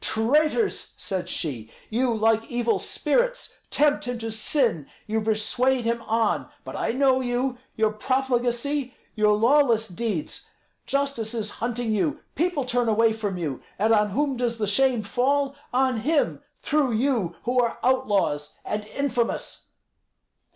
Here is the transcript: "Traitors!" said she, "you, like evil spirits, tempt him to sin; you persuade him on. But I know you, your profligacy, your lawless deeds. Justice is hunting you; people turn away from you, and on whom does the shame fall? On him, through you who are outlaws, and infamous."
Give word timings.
"Traitors!" 0.03 0.93
said 0.97 1.29
she, 1.29 1.69
"you, 1.91 2.11
like 2.11 2.45
evil 2.49 2.79
spirits, 2.79 3.53
tempt 3.69 4.05
him 4.05 4.17
to 4.17 4.31
sin; 4.31 4.87
you 5.05 5.21
persuade 5.21 5.85
him 5.85 6.01
on. 6.07 6.49
But 6.63 6.75
I 6.75 6.91
know 6.91 7.19
you, 7.21 7.59
your 7.75 7.91
profligacy, 7.91 8.95
your 9.13 9.33
lawless 9.37 9.87
deeds. 9.87 10.47
Justice 10.87 11.35
is 11.35 11.51
hunting 11.61 11.93
you; 11.93 12.19
people 12.33 12.65
turn 12.65 12.89
away 12.89 13.13
from 13.13 13.37
you, 13.37 13.61
and 13.77 13.93
on 13.93 14.09
whom 14.09 14.35
does 14.37 14.57
the 14.57 14.65
shame 14.65 15.03
fall? 15.03 15.53
On 15.71 15.97
him, 15.97 16.41
through 16.63 16.93
you 16.93 17.35
who 17.43 17.59
are 17.59 17.77
outlaws, 17.83 18.55
and 18.65 18.85
infamous." 18.87 19.67